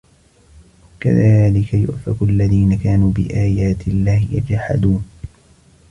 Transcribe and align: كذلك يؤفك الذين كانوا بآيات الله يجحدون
كذلك 0.99 1.73
يؤفك 1.73 2.21
الذين 2.29 2.77
كانوا 2.77 3.11
بآيات 3.11 3.87
الله 3.87 4.27
يجحدون 4.31 5.05